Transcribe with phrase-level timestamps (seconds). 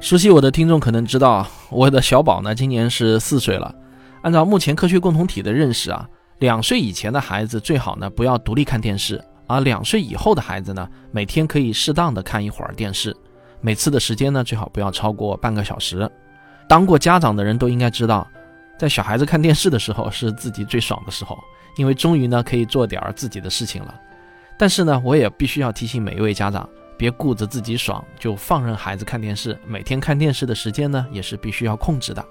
[0.00, 3.74] 熟悉我的听众可能知道，我的小宝呢今年是四岁了。
[4.22, 13.14] 按照目前科学共同体的认识啊，两岁以前的孩子最好呢不要独立看电视，而两岁以后的孩子呢，每天可以适当的看一会儿电视，
[13.60, 16.08] 每次的时间呢最好不要超过半个小时。
[16.68, 18.26] 当过家长的人都应该知道，
[18.78, 21.36] 在小孩子看电视的时候是自己最爽的时候，
[21.76, 23.92] 因为终于呢可以做点儿自己的事情了。
[24.56, 26.68] 但是呢，我也必须要提醒每一位家长。
[26.98, 32.22] 别顾着自己爽就放任孩子看电视，每天看电视的时间呢也是必须要控制的。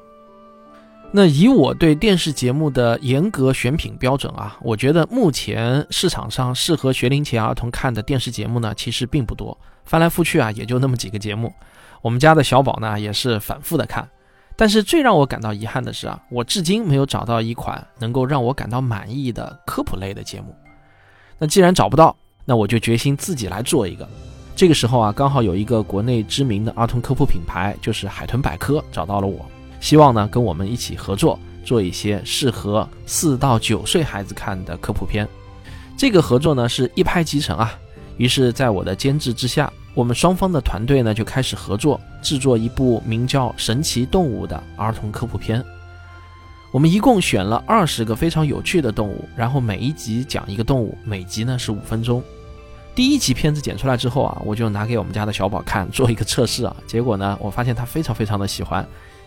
[1.09, 11.53] 那以我对电视节目的严格选品标准啊，我觉得目前市场上适合学龄前儿童看的电视节目呢，其实并不多，翻来覆去啊也就那么几个节目。
[12.01, 14.05] 我们家的小宝呢也是反复的看，
[14.57, 20.53] 但是最让我感到遗憾的是啊，我至今没有找到一款能够让我感到满意的科普类的节目。
[21.39, 24.05] 那既然找不到，那我就决心自己来做一个。
[24.57, 29.45] 这个时候啊，刚好有一个国内知名的儿童科普品牌，就是海豚百科，找到了我，
[29.79, 35.27] 希望呢跟我们一起合作，做一些适合四到九岁孩子看的科普片。
[35.95, 37.71] 这个合作呢是一拍即成啊，
[38.17, 45.63] 于是，在我的监制之下，我们双方的团队呢就开始合作，制作一部名叫《神奇动物》的儿童科普片。
[46.71, 52.23] 我们一共选了二十个非常有趣的动物，然后每一集讲一个动物，每集呢是五分钟。
[52.97, 56.75] 第一集片子剪出来之后啊，我就拿给我们家的小宝看，做一个测试啊。
[56.87, 58.83] 结果呢，我发现他非常非常的喜欢，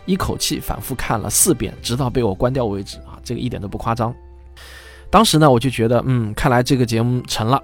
[0.06, 3.16] 一口气反复看了四遍，直到被我关掉为止啊。
[3.22, 4.12] 这个一点都不夸张。
[5.08, 7.62] 当时呢，我就觉得，嗯，看来这个节目成了。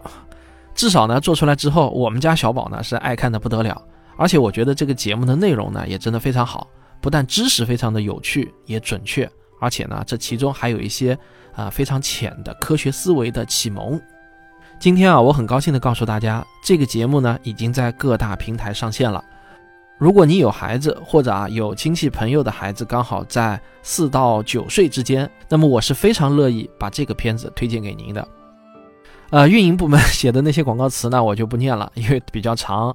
[0.76, 3.82] 至少呢，做出来之后，我们家小宝呢是爱看的不得了。
[4.16, 6.68] 而且我觉得这个节目的内容呢也真的非常好，
[7.00, 9.28] 不但知识非常的有趣，也准确，
[9.60, 11.18] 而且呢，这其中还有一些
[11.52, 14.00] 啊非常浅的科学思维的启蒙。
[14.78, 19.24] 今天啊，我很高兴的告诉大家，这个节目呢已经在各大平台上线了。
[19.98, 28.28] 如果你有孩子，或者啊有亲戚朋友的孩子刚好在四到九岁之间，那么我是非常乐意把这个片子推荐给您的。
[29.30, 32.94] 呃，运营部门写的那些广告词呢，我就不念了，因为比较长。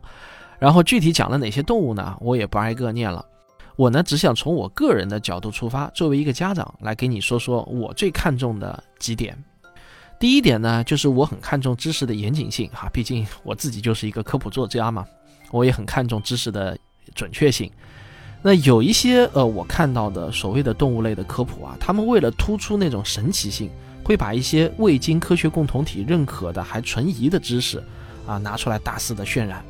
[0.59, 3.25] 然后具体讲了哪些动物呢，我也不挨个念了。
[3.75, 9.36] 我呢只想从我个人的角度出发，作为一个家长来给你说说我最看重的几点。
[10.22, 15.04] 第一点呢，就是我很看重知识的严谨性哈，毕竟我自己就是一个科普作家嘛，
[15.50, 16.78] 我也很看重知识的
[17.16, 17.72] 准确性。
[18.44, 23.68] 那有一些呃，我看到的所谓的动物类的科普啊，他们为了突出那种神奇性，
[24.04, 27.84] 会把一些未经科学共同体认可的还存疑的知识
[28.28, 29.66] 啊拿出来大肆的渲染。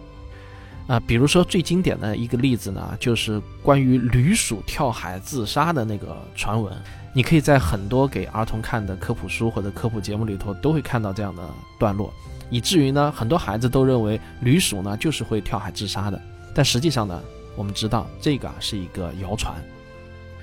[0.86, 6.76] 啊，比如说最经典的一个例子呢，就是关于驴鼠跳海自杀的那个传闻。
[7.14, 11.44] 你可以在很多给儿童看的科普书或者科普节目里头都会看到这样的
[11.78, 12.14] 段落，
[12.50, 16.22] 以至于呢，很多孩子都认为驴鼠呢就是会跳海自杀的。
[16.56, 17.22] 但实际上呢，
[17.56, 19.54] 我们知道这个是一个谣传。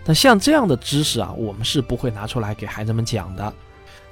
[0.05, 3.53] 那像这样的知识啊，我们是不会拿出来给孩子们讲的。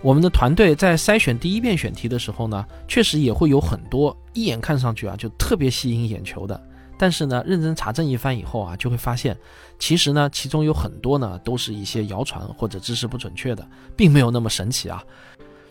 [0.02, 6.58] 我们的团队在筛选第一遍选题的时候呢，确实也会有很多一眼看上去啊就特别吸引眼球的。
[6.98, 9.36] 但是呢，认真查证一番以后啊，就会发现，
[9.78, 15.02] 其实呢，其中有很多呢，都是一些谣传或者知识不准确的，并没有那么神奇啊。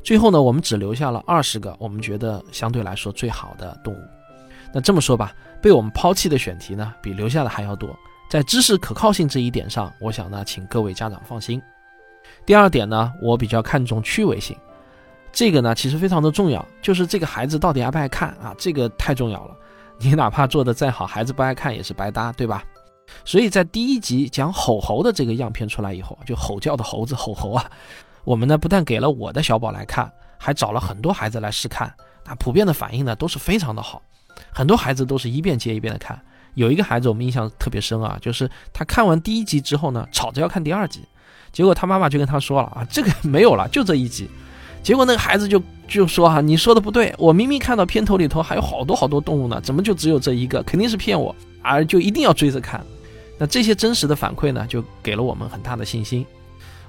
[0.04, 3.98] 最后呢，我们只留下了二十个我们觉得相对来说最好的动物。
[4.72, 7.90] 那这么说吧，被我们抛弃的选题呢，比留下的还要多。
[8.30, 11.62] 在知识可靠性这一点上，我想呢，请各位家长放心。
[12.46, 14.56] 第二点呢，我比较看重趣味性，
[15.32, 19.56] 这个呢，其实非常的重要，就是这个孩子到底爱不爱看啊，这个太重要了。
[20.00, 22.64] 你哪怕做的再好，孩子不爱看也是白搭，对吧？
[23.24, 27.66] 所以在第一集讲吼猴的这个样片出来以后，就吼叫的猴子吼猴啊，
[28.24, 31.94] 我们呢不但给了我的小宝来看，还找了很多孩子来试看，
[32.26, 34.02] 那普遍的反应呢都是非常的好，
[34.52, 36.20] 很多孩子都是一遍接一遍的看。
[36.56, 41.02] 有一个孩子我们印象特别深啊，就是他看完第一集之后呢，吵着要看第二集，
[41.52, 44.30] 结果他妈妈就跟他说了啊，这个没有了，就这一集。
[44.86, 50.62] 结果那个孩子就就说哈，你说的不对，我明明看到片头里头还有好多好多动物呢，怎么就只有这一个？
[50.62, 52.86] 肯定是骗我，而就一定要追着看。
[53.40, 56.24] 那这些真实的反馈呢，就给了我们很大的信心。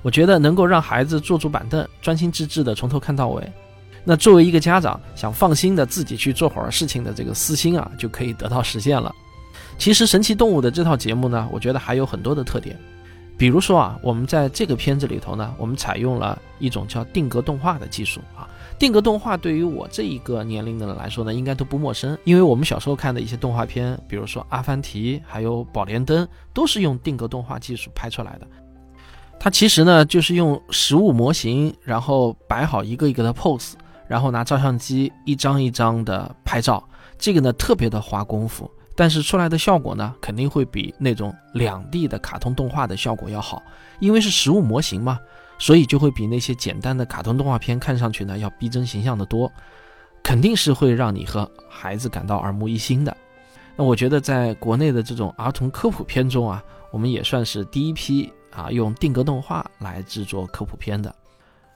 [0.03, 3.43] 我觉得能够让孩子坐住板凳，专心致志的从头看到尾，
[4.05, 9.11] 那作为一个家长想放心的自己去做会儿事情的这个私心啊，就可以得到实现了。
[9.79, 12.79] 其实神奇动物的这套节目呢，我觉得还有很多的特点。
[13.39, 18.49] 比如说啊，我们在这个片子里头呢，我们采用了一种叫定格动画的技术啊。
[18.79, 28.47] 定格动画对于我这一个年龄的人来说呢，应该都不陌生，因为我们小时候看的一些动画片，比如说《阿凡提》还有《宝莲灯》，都是用定格动画技术拍出来的。
[29.39, 33.75] 它其实呢，就是用实物模型，然后摆好一个一个的 pose，
[34.09, 36.83] 然后拿照相机一张一张的拍照，
[37.19, 38.71] 这个呢特别的花功夫。
[38.97, 43.63] 但是出来的效果呢，肯定会比那种两 D 的卡通动画的效果要好，
[44.01, 45.21] 因为是实物模型嘛，
[45.59, 49.53] 所以就会比那些简单的卡通动画片看上去呢要逼真形象的多，
[50.23, 53.15] 肯定是会让你和孩子感到耳目一新的。
[53.77, 61.15] 那我觉得在国内的这种儿童科普片中啊，我们也算是第一批啊用定格动画来制作科普片的。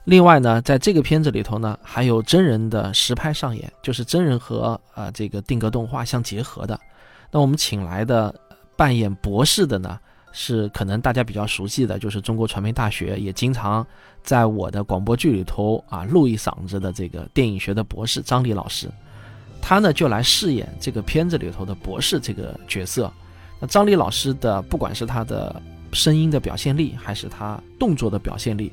[0.05, 6.79] 另外呢，在这个片子里头呢，还有真人的实拍上演，就是真人和呃这个定格动画相结合的。
[7.31, 8.33] 那我们请来的
[8.75, 9.97] 扮演博士的呢，
[10.33, 13.85] 是可能大家比较熟悉的，就是中国传媒大学也经常
[14.21, 18.89] 在我的广播剧里头啊录一嗓子的这个电影学的博士张丽老师，
[19.61, 23.11] 他呢就来饰演这个片子里头的博士这个角色。
[23.59, 25.61] 那张丽老师的不管是他的
[25.93, 28.71] 声音的表现力，还是他动作的表现力，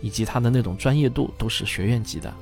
[0.00, 2.32] 以及他的那种专业度，都是学院级的。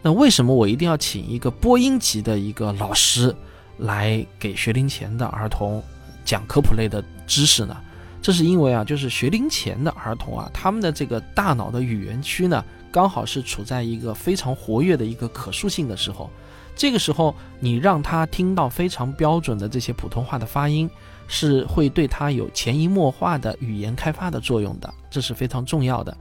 [0.00, 3.34] 那为什么我一定要请一个播音级的一个老师？
[3.78, 5.82] 来给学龄前的儿童
[6.24, 7.76] 讲科普类的知识呢？
[8.22, 16.28] 这是因为啊，就是学龄前的儿童啊，他们的这个大脑的语言区呢，刚好是处在一个非常活跃的一个可塑性的时候。
[16.74, 20.90] 这个时候，你让他听到非常标准的这些普通话的发音，
[21.28, 26.14] 是会对他有潜移默化的语言开发的作用的，这是非常重要的。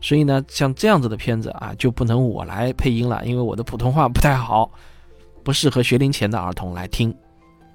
[0.00, 4.70] 所以呢，像这样子的片子啊，就不能我来配音了，因为我的普通话不太好。
[5.50, 7.12] 不适合学龄前的儿童来听，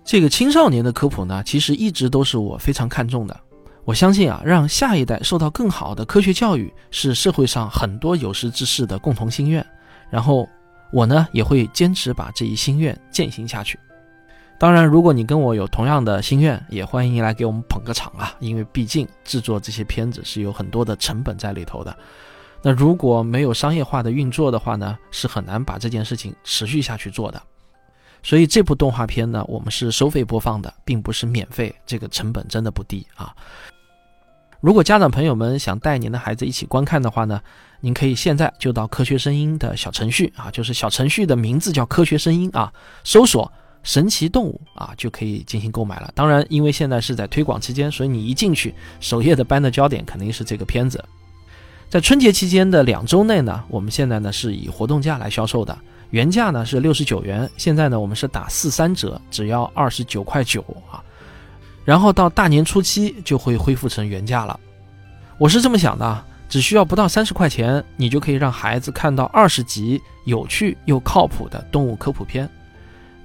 [0.06, 3.38] 这个青少年的科普呢，其实一直都是我非常看重的。
[3.83, 9.66] 我相信啊，让下一代受到更好的科学教育，是社会上很多有识之士的共同心愿。
[10.10, 10.48] 然后
[10.94, 13.78] 我呢，也会坚持把这一心愿践行下去。
[14.57, 18.33] 当然，如果你跟我有同样的心愿，也欢迎来给我们捧个场啊！
[18.39, 21.94] 因为毕竟制作这些片子是有很多的成本在里头的。
[22.62, 27.42] 那如果没有商业化的运作的话呢，是很难把这件事情持续下去做的。
[28.23, 33.33] 所以这部动画片呢，我们是收费播放的，并不是免费，这个成本真的不低啊。
[34.62, 37.39] 如果家长朋友们想带您的孩子一起观看的话呢，
[37.81, 42.73] 您可以现在就到科学声音的小程序啊，就是小程序的名字叫科学声音啊，
[43.03, 43.51] 搜索
[43.83, 46.11] 神奇动物啊，就可以进行购买了。
[46.15, 51.03] 当然，因为现在是在推广期间，所以你一进去，首页的班的焦点肯定是这个片子。
[51.88, 55.77] 在春节期间的两周内呢，我们现在呢是以活动价来销售的。
[56.15, 61.03] 原价呢是六十九元，现在呢我们是打四三折，只要二十九块九啊。
[61.83, 64.57] 然后到大年初七就会恢复成原价了。
[65.38, 72.50] 我是这么想的，只需要不到三十块钱，你就可以让孩子看到二十集有趣又靠谱的动物科普片。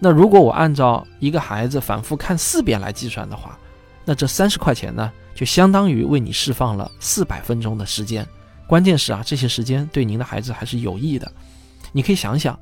[0.00, 3.56] 那如果我按照一个孩子反复看四遍来计算的话，
[4.04, 8.26] 那这三十块钱呢就相当于为你释放了四百分钟的时间。
[8.66, 11.30] 关键是啊，这些时间对您的孩子还是有益的。
[11.92, 12.58] 你可以想想。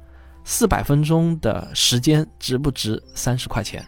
[0.50, 3.84] 四百分钟的时间值不值三十块钱？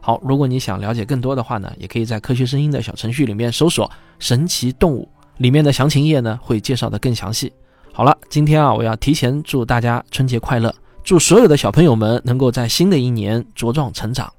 [0.00, 3.88] 好，如果你想了解更多的话呢，也可以在科学声音的小程序里面搜索
[4.18, 5.06] “神奇动物”，
[5.36, 7.52] 里面的详情页呢会介绍的更详细。
[7.92, 10.74] 好了，今天啊，我要提前祝大家春节快乐，
[11.04, 14.32] 祝所有的小朋友们能够在新的一年茁壮成长。